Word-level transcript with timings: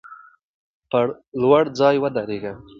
پر 0.89 1.05
لوړ 1.41 1.63
ځای 1.79 1.95
ودریږه. 1.99 2.53